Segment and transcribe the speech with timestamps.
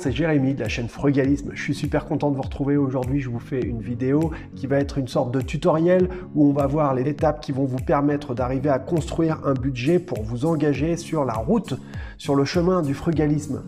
[0.00, 1.50] C'est Jérémy de la chaîne Frugalisme.
[1.52, 3.20] Je suis super content de vous retrouver aujourd'hui.
[3.20, 6.66] Je vous fais une vidéo qui va être une sorte de tutoriel où on va
[6.66, 10.96] voir les étapes qui vont vous permettre d'arriver à construire un budget pour vous engager
[10.96, 11.74] sur la route,
[12.16, 13.60] sur le chemin du frugalisme.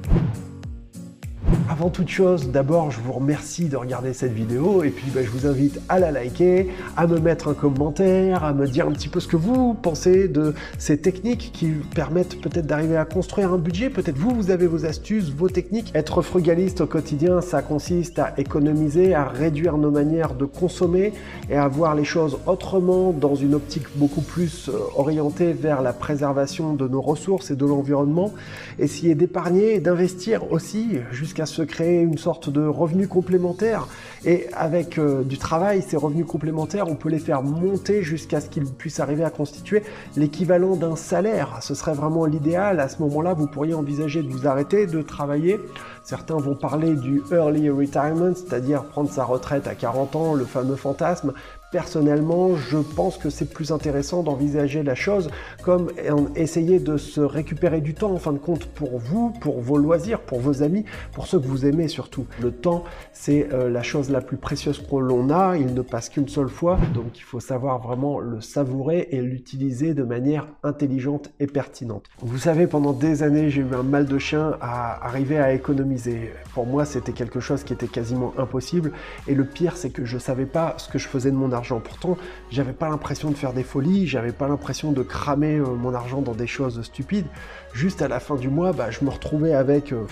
[1.68, 5.30] Avant toute chose, d'abord, je vous remercie de regarder cette vidéo et puis bah, je
[5.30, 9.08] vous invite à la liker, à me mettre un commentaire, à me dire un petit
[9.08, 13.58] peu ce que vous pensez de ces techniques qui permettent peut-être d'arriver à construire un
[13.58, 13.90] budget.
[13.90, 15.90] Peut-être vous, vous avez vos astuces, vos techniques.
[15.94, 21.12] Être frugaliste au quotidien, ça consiste à économiser, à réduire nos manières de consommer
[21.50, 25.92] et à voir les choses autrement dans une optique beaucoup plus euh, orientée vers la
[25.92, 28.32] préservation de nos ressources et de l'environnement.
[28.78, 33.88] Essayer d'épargner et d'investir aussi jusqu'à ce créer une sorte de revenu complémentaire.
[34.24, 38.48] Et avec euh, du travail, ces revenus complémentaires, on peut les faire monter jusqu'à ce
[38.48, 39.82] qu'ils puissent arriver à constituer
[40.16, 41.58] l'équivalent d'un salaire.
[41.60, 42.80] Ce serait vraiment l'idéal.
[42.80, 45.60] À ce moment-là, vous pourriez envisager de vous arrêter, de travailler.
[46.04, 50.76] Certains vont parler du early retirement, c'est-à-dire prendre sa retraite à 40 ans, le fameux
[50.76, 51.32] fantasme.
[51.72, 55.30] Personnellement, je pense que c'est plus intéressant d'envisager la chose
[55.62, 55.90] comme
[56.36, 60.20] essayer de se récupérer du temps en fin de compte pour vous, pour vos loisirs,
[60.20, 62.26] pour vos amis, pour ceux que vous aimez surtout.
[62.42, 62.84] Le temps,
[63.14, 66.50] c'est euh, la chose la plus précieuse que l'on a, il ne passe qu'une seule
[66.50, 72.04] fois, donc il faut savoir vraiment le savourer et l'utiliser de manière intelligente et pertinente.
[72.20, 76.34] Vous savez, pendant des années, j'ai eu un mal de chien à arriver à économiser.
[76.52, 78.92] Pour moi, c'était quelque chose qui était quasiment impossible,
[79.26, 81.61] et le pire, c'est que je savais pas ce que je faisais de mon argent
[81.62, 82.16] Pourtant,
[82.50, 86.20] j'avais pas l'impression de faire des folies, j'avais pas l'impression de cramer euh, mon argent
[86.20, 87.26] dans des choses stupides.
[87.72, 90.04] Juste à la fin du mois, bah, je me retrouvais avec euh,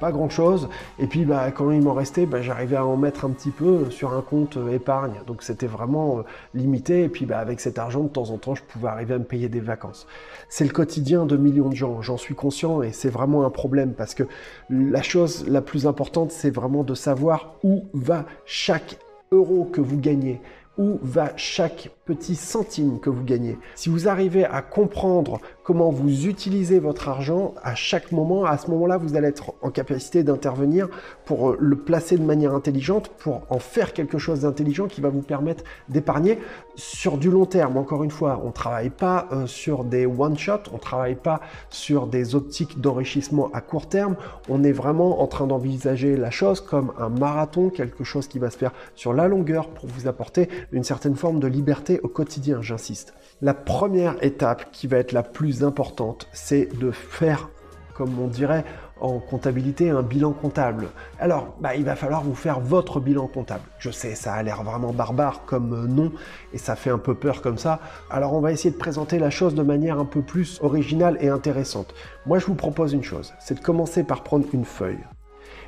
[0.00, 0.68] pas grand chose.
[0.98, 3.90] Et puis bah, quand il m'en restait, bah, j'arrivais à en mettre un petit peu
[3.90, 5.14] sur un compte euh, épargne.
[5.26, 6.24] Donc c'était vraiment
[6.54, 7.04] limité.
[7.04, 9.48] Et puis avec cet argent, de temps en temps, je pouvais arriver à me payer
[9.48, 10.06] des vacances.
[10.48, 13.92] C'est le quotidien de millions de gens, j'en suis conscient et c'est vraiment un problème
[13.92, 14.24] parce que
[14.70, 18.98] la chose la plus importante, c'est vraiment de savoir où va chaque
[19.32, 20.40] euro que vous gagnez
[20.78, 23.58] où va chaque petit centime que vous gagnez?
[23.74, 28.70] Si vous arrivez à comprendre comment vous utilisez votre argent à chaque moment, à ce
[28.70, 30.88] moment-là, vous allez être en capacité d'intervenir
[31.24, 35.08] pour euh, le placer de manière intelligente, pour en faire quelque chose d'intelligent qui va
[35.08, 36.38] vous permettre d'épargner
[36.76, 37.76] sur du long terme.
[37.78, 41.40] Encore une fois, on ne travaille pas euh, sur des one-shot, on ne travaille pas
[41.70, 44.16] sur des optiques d'enrichissement à court terme.
[44.48, 48.50] On est vraiment en train d'envisager la chose comme un marathon, quelque chose qui va
[48.50, 52.62] se faire sur la longueur pour vous apporter une certaine forme de liberté au quotidien,
[52.62, 53.14] j'insiste.
[53.42, 57.48] La première étape qui va être la plus importante, c'est de faire,
[57.94, 58.64] comme on dirait
[59.00, 60.88] en comptabilité, un bilan comptable.
[61.20, 63.64] Alors, bah, il va falloir vous faire votre bilan comptable.
[63.78, 66.12] Je sais, ça a l'air vraiment barbare comme nom
[66.54, 67.80] et ça fait un peu peur comme ça.
[68.10, 71.28] Alors, on va essayer de présenter la chose de manière un peu plus originale et
[71.28, 71.94] intéressante.
[72.24, 75.04] Moi, je vous propose une chose, c'est de commencer par prendre une feuille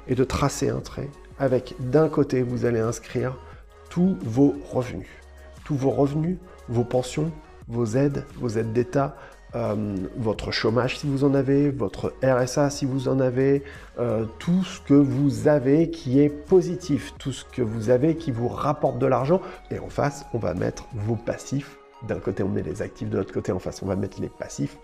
[0.07, 3.37] et de tracer un trait avec d'un côté, vous allez inscrire
[3.91, 5.09] tous vos revenus
[5.69, 6.39] tous vos revenus,
[6.71, 7.31] vos pensions,
[7.69, 9.15] vos aides, vos aides d'État,
[9.55, 13.63] euh, votre chômage si vous en avez, votre RSA si vous en avez,
[13.99, 18.31] euh, tout ce que vous avez qui est positif, tout ce que vous avez qui
[18.31, 19.43] vous rapporte de l'argent.
[19.71, 21.77] Et en face, on va mettre vos passifs.
[22.09, 24.31] D'un côté, on met les actifs, de l'autre côté, en face, on va mettre les
[24.31, 24.79] passifs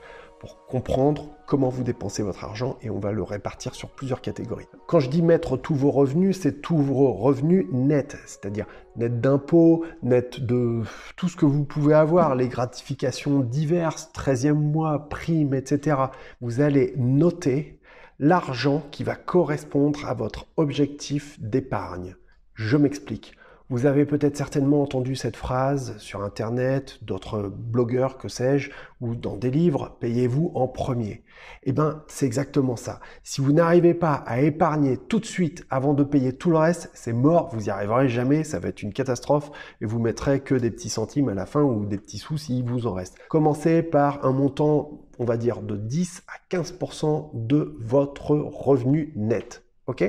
[0.44, 4.66] pour comprendre comment vous dépensez votre argent et on va le répartir sur plusieurs catégories.
[4.86, 8.66] Quand je dis mettre tous vos revenus, c'est tous vos revenus nets, c'est-à-dire
[8.96, 10.82] net d'impôts, net de
[11.16, 15.96] tout ce que vous pouvez avoir, les gratifications diverses, 13e mois, primes, etc.
[16.42, 17.80] Vous allez noter
[18.18, 22.16] l'argent qui va correspondre à votre objectif d'épargne.
[22.52, 23.34] Je m'explique.
[23.70, 28.70] Vous avez peut-être certainement entendu cette phrase sur Internet, d'autres blogueurs, que sais-je,
[29.00, 31.24] ou dans des livres, payez-vous en premier.
[31.62, 33.00] Eh bien, c'est exactement ça.
[33.22, 36.90] Si vous n'arrivez pas à épargner tout de suite avant de payer tout le reste,
[36.92, 40.54] c'est mort, vous n'y arriverez jamais, ça va être une catastrophe et vous mettrez que
[40.54, 43.16] des petits centimes à la fin ou des petits sous s'il vous en reste.
[43.30, 49.64] Commencez par un montant, on va dire, de 10 à 15% de votre revenu net.
[49.86, 50.04] OK?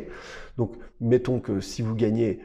[0.58, 2.42] Donc, mettons que si vous gagnez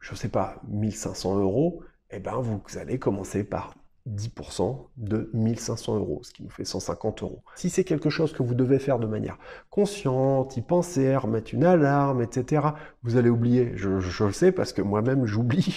[0.00, 3.74] je ne sais pas, 1500 euros, eh ben vous allez commencer par
[4.10, 7.42] 10% de 1500 euros, ce qui nous fait 150 euros.
[7.54, 9.38] Si c'est quelque chose que vous devez faire de manière
[9.70, 12.62] consciente, y penser, remettre une alarme, etc.,
[13.02, 13.72] vous allez oublier.
[13.76, 13.88] Je,
[14.24, 15.76] le sais parce que moi-même j'oublie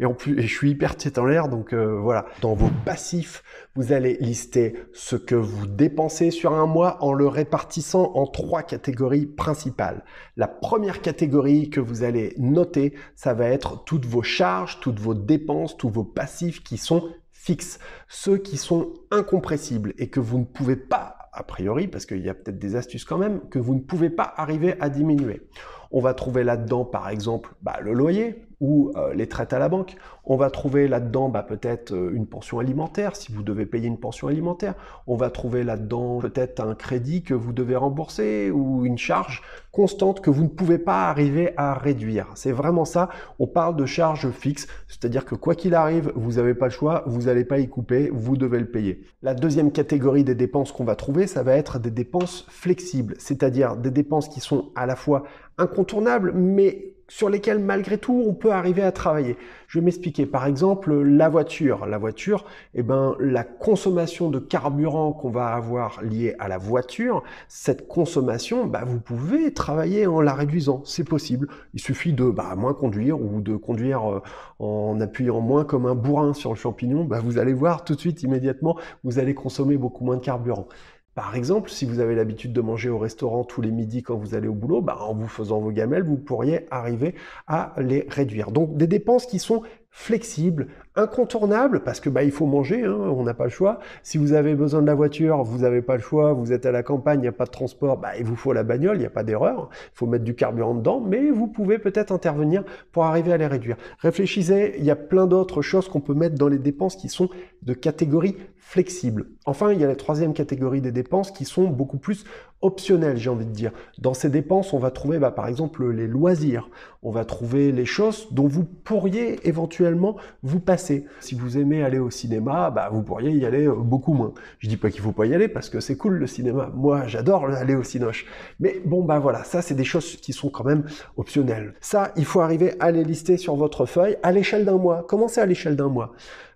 [0.00, 2.26] et en plus je suis hyper tête en l'air, donc euh, voilà.
[2.40, 3.42] Dans vos passifs,
[3.74, 8.62] vous allez lister ce que vous dépensez sur un mois en le répartissant en trois
[8.62, 10.04] catégories principales.
[10.36, 15.14] La première catégorie que vous allez noter, ça va être toutes vos charges, toutes vos
[15.14, 17.08] dépenses, tous vos passifs qui sont
[17.42, 22.20] fixes, ceux qui sont incompressibles et que vous ne pouvez pas a priori, parce qu'il
[22.20, 25.48] y a peut-être des astuces quand même, que vous ne pouvez pas arriver à diminuer.
[25.90, 29.68] On va trouver là-dedans, par exemple, bah, le loyer ou euh, les traites à la
[29.68, 29.96] banque.
[30.24, 33.98] On va trouver là-dedans bah, peut-être euh, une pension alimentaire, si vous devez payer une
[33.98, 34.74] pension alimentaire.
[35.08, 39.42] On va trouver là-dedans peut-être un crédit que vous devez rembourser ou une charge
[39.72, 42.28] constante que vous ne pouvez pas arriver à réduire.
[42.36, 43.08] C'est vraiment ça.
[43.40, 47.02] On parle de charges fixes, c'est-à-dire que quoi qu'il arrive, vous n'avez pas le choix,
[47.06, 49.02] vous n'allez pas y couper, vous devez le payer.
[49.22, 53.76] La deuxième catégorie des dépenses qu'on va trouver, ça va être des dépenses flexibles, c'est-à-dire
[53.76, 55.24] des dépenses qui sont à la fois
[55.58, 59.36] incontournables, mais sur lesquels malgré tout on peut arriver à travailler.
[59.68, 60.26] Je vais m'expliquer.
[60.26, 61.86] Par exemple, la voiture.
[61.86, 62.44] La voiture,
[62.74, 68.66] eh ben, la consommation de carburant qu'on va avoir liée à la voiture, cette consommation,
[68.66, 70.82] bah, vous pouvez travailler en la réduisant.
[70.84, 71.48] C'est possible.
[71.74, 74.22] Il suffit de bah, moins conduire ou de conduire euh,
[74.58, 77.04] en appuyant moins comme un bourrin sur le champignon.
[77.04, 80.68] Bah, vous allez voir tout de suite, immédiatement, vous allez consommer beaucoup moins de carburant.
[81.14, 84.34] Par exemple, si vous avez l'habitude de manger au restaurant tous les midis quand vous
[84.34, 87.14] allez au boulot, bah, en vous faisant vos gamelles, vous pourriez arriver
[87.46, 88.50] à les réduire.
[88.50, 93.22] Donc des dépenses qui sont flexible, incontournable, parce que bah, il faut manger, hein, on
[93.22, 93.80] n'a pas le choix.
[94.02, 96.72] Si vous avez besoin de la voiture, vous n'avez pas le choix, vous êtes à
[96.72, 99.00] la campagne, il n'y a pas de transport, bah, il vous faut la bagnole, il
[99.00, 102.64] n'y a pas d'erreur, il faut mettre du carburant dedans, mais vous pouvez peut-être intervenir
[102.92, 103.76] pour arriver à les réduire.
[103.98, 107.28] Réfléchissez, il y a plein d'autres choses qu'on peut mettre dans les dépenses qui sont
[107.62, 109.26] de catégorie flexible.
[109.44, 112.24] Enfin, il y a la troisième catégorie des dépenses qui sont beaucoup plus
[112.62, 113.72] optionnelles, j'ai envie de dire.
[113.98, 116.70] Dans ces dépenses, on va trouver bah, par exemple les loisirs,
[117.02, 120.81] on va trouver les choses dont vous pourriez éventuellement vous passer.
[121.20, 124.32] Si vous aimez aller au cinéma, bah, vous pourriez y aller euh, beaucoup moins.
[124.58, 126.70] Je dis pas qu'il faut pas y aller parce que c'est cool le cinéma.
[126.74, 128.26] Moi, j'adore aller au cinoche.
[128.60, 130.84] Mais bon, bah voilà, ça c'est des choses qui sont quand même
[131.16, 131.74] optionnelles.
[131.80, 135.04] Ça, il faut arriver à les lister sur votre feuille à l'échelle d'un mois.
[135.08, 136.12] Commencez à l'échelle d'un mois.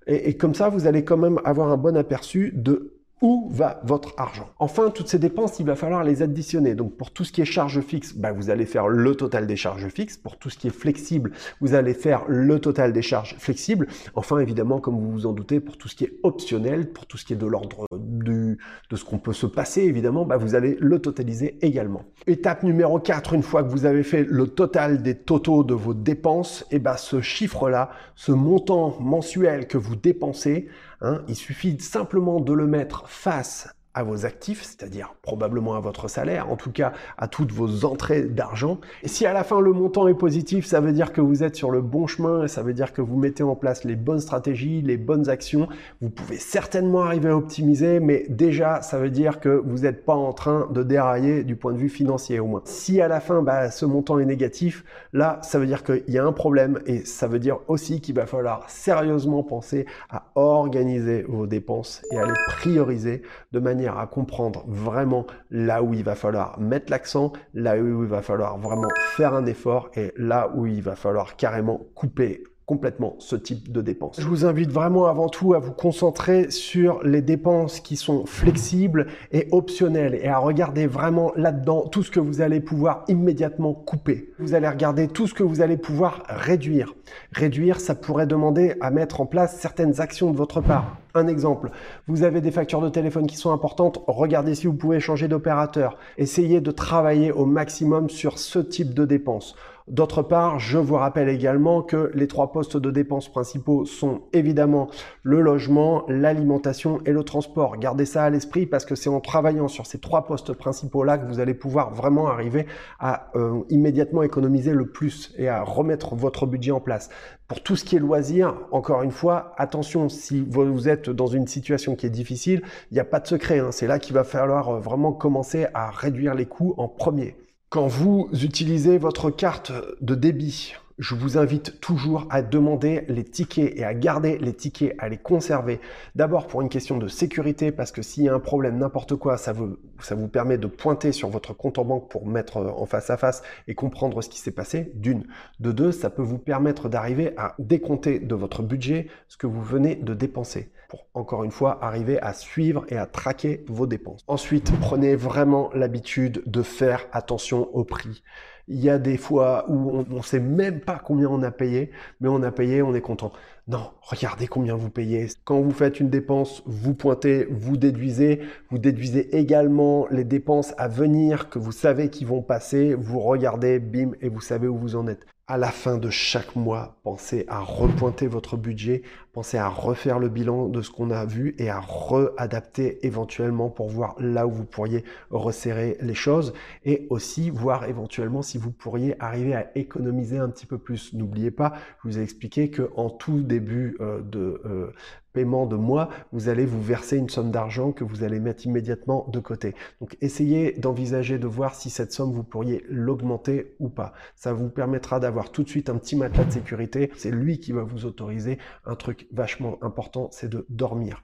[0.06, 4.14] Et, comme ça, vous allez quand même avoir un bon aperçu de où va votre
[4.18, 4.48] argent?
[4.58, 6.74] Enfin, toutes ces dépenses, il va falloir les additionner.
[6.74, 9.56] Donc pour tout ce qui est charge fixe, bah, vous allez faire le total des
[9.56, 10.16] charges fixes.
[10.16, 13.86] Pour tout ce qui est flexible, vous allez faire le total des charges flexibles.
[14.14, 17.16] Enfin, évidemment, comme vous vous en doutez, pour tout ce qui est optionnel, pour tout
[17.16, 18.56] ce qui est de l'ordre de
[18.94, 22.02] ce qu'on peut se passer, évidemment, bah, vous allez le totaliser également.
[22.26, 25.94] Étape numéro 4, une fois que vous avez fait le total des totaux de vos
[25.94, 30.68] dépenses, et eh bah, ce chiffre-là, ce montant mensuel que vous dépensez,
[31.00, 36.08] hein, il suffit simplement de le mettre face à vos actifs, c'est-à-dire probablement à votre
[36.08, 38.78] salaire, en tout cas à toutes vos entrées d'argent.
[39.02, 41.56] Et si à la fin le montant est positif, ça veut dire que vous êtes
[41.56, 44.82] sur le bon chemin, ça veut dire que vous mettez en place les bonnes stratégies,
[44.82, 45.66] les bonnes actions.
[46.02, 50.14] Vous pouvez certainement arriver à optimiser, mais déjà ça veut dire que vous n'êtes pas
[50.14, 52.60] en train de dérailler du point de vue financier au moins.
[52.66, 54.84] Si à la fin bah, ce montant est négatif,
[55.14, 58.16] là ça veut dire qu'il y a un problème et ça veut dire aussi qu'il
[58.16, 63.22] va falloir sérieusement penser à organiser vos dépenses et à les prioriser
[63.52, 68.08] de manière à comprendre vraiment là où il va falloir mettre l'accent, là où il
[68.08, 73.14] va falloir vraiment faire un effort et là où il va falloir carrément couper complètement
[73.20, 74.20] ce type de dépenses.
[74.20, 79.06] Je vous invite vraiment avant tout à vous concentrer sur les dépenses qui sont flexibles
[79.30, 84.32] et optionnelles et à regarder vraiment là-dedans tout ce que vous allez pouvoir immédiatement couper.
[84.40, 86.94] Vous allez regarder tout ce que vous allez pouvoir réduire.
[87.32, 90.96] Réduire, ça pourrait demander à mettre en place certaines actions de votre part.
[91.14, 91.70] Un exemple,
[92.08, 95.96] vous avez des factures de téléphone qui sont importantes, regardez si vous pouvez changer d'opérateur.
[96.18, 99.54] Essayez de travailler au maximum sur ce type de dépenses.
[99.88, 104.88] D'autre part, je vous rappelle également que les trois postes de dépenses principaux sont évidemment
[105.22, 107.76] le logement, l'alimentation et le transport.
[107.76, 111.26] Gardez ça à l'esprit parce que c'est en travaillant sur ces trois postes principaux-là que
[111.26, 112.66] vous allez pouvoir vraiment arriver
[112.98, 117.08] à euh, immédiatement économiser le plus et à remettre votre budget en place.
[117.46, 121.46] Pour tout ce qui est loisirs, encore une fois, attention, si vous êtes dans une
[121.46, 123.60] situation qui est difficile, il n'y a pas de secret.
[123.60, 123.70] Hein.
[123.70, 127.36] C'est là qu'il va falloir euh, vraiment commencer à réduire les coûts en premier.
[127.76, 133.76] Quand vous utilisez votre carte de débit, je vous invite toujours à demander les tickets
[133.76, 135.78] et à garder les tickets, à les conserver.
[136.14, 139.36] D'abord pour une question de sécurité, parce que s'il y a un problème, n'importe quoi,
[139.36, 142.86] ça vous, ça vous permet de pointer sur votre compte en banque pour mettre en
[142.86, 145.26] face à face et comprendre ce qui s'est passé, d'une.
[145.60, 149.62] De deux, ça peut vous permettre d'arriver à décompter de votre budget ce que vous
[149.62, 154.24] venez de dépenser pour encore une fois arriver à suivre et à traquer vos dépenses.
[154.26, 158.22] Ensuite, prenez vraiment l'habitude de faire attention au prix.
[158.68, 161.92] Il y a des fois où on ne sait même pas combien on a payé,
[162.20, 163.30] mais on a payé, on est content.
[163.68, 165.28] Non, regardez combien vous payez.
[165.44, 168.40] Quand vous faites une dépense, vous pointez, vous déduisez.
[168.70, 172.94] Vous déduisez également les dépenses à venir que vous savez qui vont passer.
[172.94, 176.56] Vous regardez, bim, et vous savez où vous en êtes à la fin de chaque
[176.56, 181.24] mois, pensez à repointer votre budget, pensez à refaire le bilan de ce qu'on a
[181.24, 186.52] vu et à réadapter éventuellement pour voir là où vous pourriez resserrer les choses
[186.84, 191.12] et aussi voir éventuellement si vous pourriez arriver à économiser un petit peu plus.
[191.12, 194.92] N'oubliez pas, je vous ai expliqué que en tout début euh, de euh,
[195.36, 199.28] paiement de mois, vous allez vous verser une somme d'argent que vous allez mettre immédiatement
[199.30, 199.74] de côté.
[200.00, 204.14] Donc essayez d'envisager de voir si cette somme vous pourriez l'augmenter ou pas.
[204.34, 207.10] Ça vous permettra d'avoir tout de suite un petit matelas de sécurité.
[207.16, 211.22] C'est lui qui va vous autoriser un truc vachement important, c'est de dormir.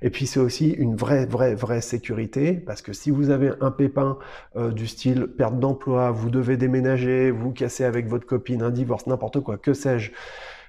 [0.00, 3.70] Et puis c'est aussi une vraie, vraie, vraie sécurité parce que si vous avez un
[3.70, 4.16] pépin
[4.56, 9.06] euh, du style perte d'emploi, vous devez déménager, vous cassez avec votre copine, un divorce,
[9.06, 10.12] n'importe quoi, que sais-je,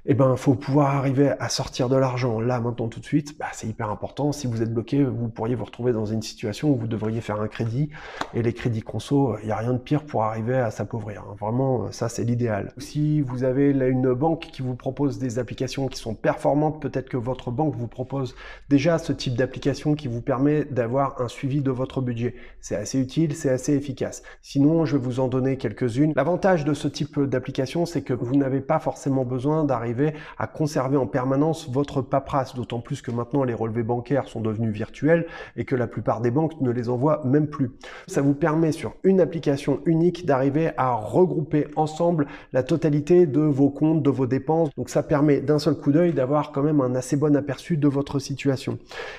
[0.06, 3.38] eh ben, faut pouvoir arriver à sortir de l'argent là, maintenant, tout de suite.
[3.38, 4.32] Bah, c'est hyper important.
[4.32, 7.40] Si vous êtes bloqué, vous pourriez vous retrouver dans une situation où vous devriez faire
[7.40, 7.90] un crédit.
[8.34, 11.22] Et les crédits conso, il n'y a rien de pire pour arriver à s'appauvrir.
[11.22, 11.36] Hein.
[11.40, 12.74] Vraiment, ça, c'est l'idéal.
[12.80, 17.18] Si vous avez une banque qui vous propose des applications qui sont performantes, peut-être que
[17.18, 18.34] votre banque vous propose
[18.70, 22.34] déjà ce type d'application qui vous permet d'avoir un suivi de votre budget.
[22.60, 24.24] C'est assez utile, c'est assez efficace.
[24.42, 26.14] Sinon, je vais vous en donner quelques-unes.
[26.16, 29.91] L'avantage de ce type d'application, c'est que vous n'avez pas forcément besoin d'arriver
[30.38, 34.74] à conserver en permanence votre paperasse, d'autant plus que maintenant les relevés bancaires sont devenus
[34.74, 37.72] virtuels et que la plupart des banques ne les envoient même plus.
[38.08, 43.70] Ça vous permet sur une application unique d'arriver à regrouper ensemble la totalité de vos
[43.70, 44.70] comptes, de vos dépenses.
[44.76, 47.88] Donc ça permet d'un seul coup d'œil d'avoir quand même un assez bon aperçu de
[47.88, 48.78] votre situation.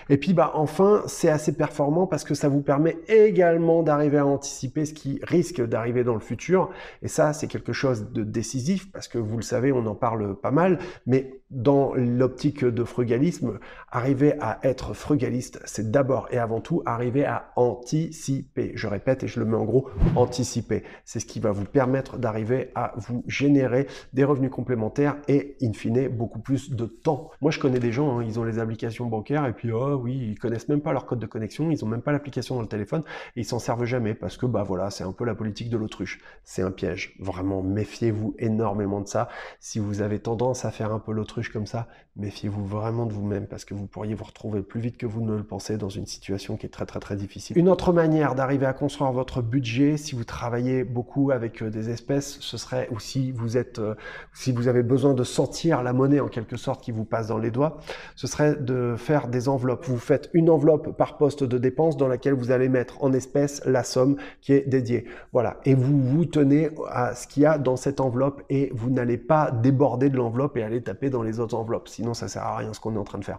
[0.09, 4.27] Et puis bah enfin, c'est assez performant parce que ça vous permet également d'arriver à
[4.27, 6.71] anticiper ce qui risque d'arriver dans le futur.
[7.03, 10.35] Et ça, c'est quelque chose de décisif parce que vous le savez, on en parle
[10.37, 10.62] pas mal
[11.07, 13.59] mais dans l'optique de frugalisme,
[13.91, 18.73] arriver à être frugaliste, c'est d'abord et avant tout arriver à anticiper.
[18.75, 20.83] Je répète et je le mets en gros, anticiper.
[21.05, 25.73] C'est ce qui va vous permettre d'arriver à vous générer des revenus complémentaires et in
[25.73, 27.31] fine beaucoup plus de temps.
[27.41, 30.19] Moi je connais des gens, hein, ils ont les applications bancaires et puis oh oui,
[30.31, 32.69] ils connaissent même pas leur code de connexion, ils ont même pas l'application dans le
[32.69, 33.03] téléphone
[33.37, 35.77] et ils s'en servent jamais parce que bah voilà, c'est un peu la politique de
[35.77, 36.21] l'autruche.
[36.45, 37.15] C'est un piège.
[37.21, 39.29] Vraiment, méfiez-vous énormément de ça.
[39.61, 43.47] Si vous avez tendance à faire un peu l'autruche comme ça, méfiez-vous vraiment de vous-même
[43.47, 46.07] parce que vous pourriez vous retrouver plus vite que vous ne le pensez dans une
[46.07, 47.57] situation qui est très très très difficile.
[47.57, 51.91] Une autre manière d'arriver à construire votre budget, si vous travaillez beaucoup avec euh, des
[51.91, 53.95] espèces, ce serait ou si vous êtes, euh,
[54.35, 57.39] si vous avez besoin de sentir la monnaie en quelque sorte qui vous passe dans
[57.39, 57.79] les doigts,
[58.15, 59.87] ce serait de faire des enveloppes.
[59.87, 63.63] Vous faites une enveloppe par poste de dépense dans laquelle vous allez mettre en espèces
[63.65, 65.07] la somme qui est dédiée.
[65.33, 65.59] Voilà.
[65.65, 69.19] Et vous vous tenez à ce qu'il y a dans cette enveloppe et vous n'allez
[69.19, 71.89] pas déborder de l'enveloppe et aller taper dans les autres enveloppes.
[71.89, 73.39] Sinon, ça sert à rien ce qu'on est en train de faire.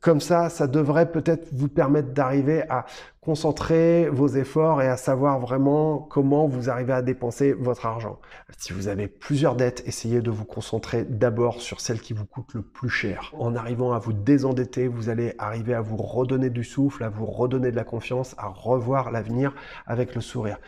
[0.00, 2.86] Comme ça, ça devrait peut-être vous permettre d'arriver à
[3.20, 8.18] concentrer vos efforts et à savoir vraiment comment vous arrivez à dépenser votre argent.
[8.58, 12.54] Si vous avez plusieurs dettes, essayez de vous concentrer d'abord sur celle qui vous coûte
[12.54, 13.32] le plus cher.
[13.38, 17.26] En arrivant à vous désendetter, vous allez arriver à vous redonner du souffle, à vous
[17.26, 19.54] redonner de la confiance, à revoir l'avenir
[19.86, 20.58] avec le sourire.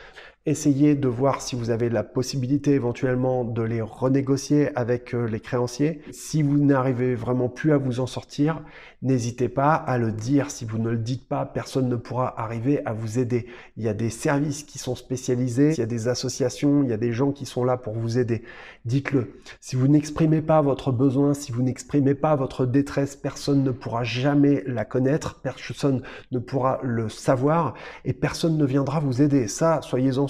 [0.48, 5.40] Essayez de voir si vous avez la possibilité éventuellement de les renégocier avec euh, les
[5.40, 6.02] créanciers.
[6.12, 8.62] Si vous n'arrivez vraiment plus à vous en sortir,
[9.02, 10.52] n'hésitez pas à le dire.
[10.52, 13.46] Si vous ne le dites pas, personne ne pourra arriver à vous aider.
[13.76, 16.92] Il y a des services qui sont spécialisés, il y a des associations, il y
[16.92, 18.44] a des gens qui sont là pour vous aider.
[18.84, 19.40] Dites-le.
[19.60, 24.04] Si vous n'exprimez pas votre besoin, si vous n'exprimez pas votre détresse, personne ne pourra
[24.04, 27.74] jamais la connaître, personne ne pourra le savoir
[28.04, 29.48] et personne ne viendra vous aider.
[29.48, 30.28] Ça, soyez-en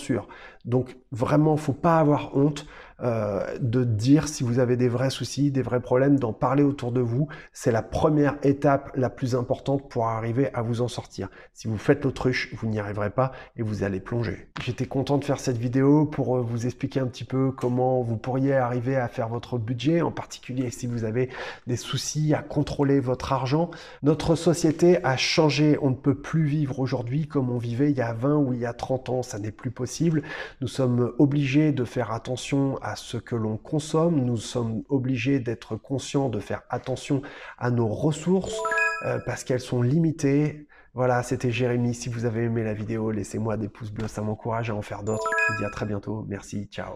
[0.65, 2.67] donc vraiment, faut pas avoir honte.
[3.03, 6.93] Euh, de dire si vous avez des vrais soucis, des vrais problèmes, d'en parler autour
[6.93, 7.29] de vous.
[7.53, 11.29] C'est la première étape la plus importante pour arriver à vous en sortir.
[11.53, 14.49] Si vous faites l'autruche, vous n'y arriverez pas et vous allez plonger.
[14.63, 18.17] J'étais content de faire cette vidéo pour euh, vous expliquer un petit peu comment vous
[18.17, 21.29] pourriez arriver à faire votre budget, en particulier si vous avez
[21.67, 23.71] des soucis à contrôler votre argent.
[24.03, 25.79] Notre société a changé.
[25.83, 28.61] On ne peut plus vivre aujourd'hui comme on vivait il y a 20 ou il
[28.61, 29.23] y a 30 ans.
[29.23, 30.23] Ça n'est plus possible.
[30.63, 35.75] Nous sommes obligés de faire attention à ce que l'on consomme, nous sommes obligés d'être
[35.75, 37.21] conscients de faire attention
[37.59, 38.57] à nos ressources
[39.05, 40.69] euh, parce qu'elles sont limitées.
[40.95, 41.95] Voilà, c'était Jérémy.
[41.95, 45.03] Si vous avez aimé la vidéo, laissez-moi des pouces bleus, ça m'encourage à en faire
[45.03, 45.29] d'autres.
[45.49, 46.25] Je vous dis à très bientôt.
[46.29, 46.95] Merci, ciao.